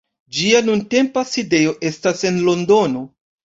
Ĝia 0.37 0.61
nuntempa 0.69 1.25
sidejo 1.33 1.77
estas 1.93 2.27
en 2.33 2.43
Londono. 2.51 3.09